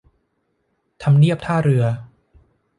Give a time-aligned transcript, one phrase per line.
[1.03, 1.83] ทำเนียบท่าเรือ